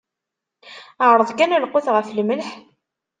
[1.09, 2.49] Ɛreḍ kan lqut ɣef lmelḥ?